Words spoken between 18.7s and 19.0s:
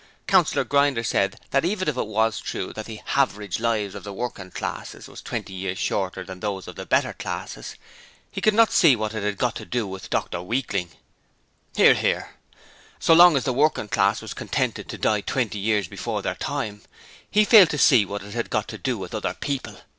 do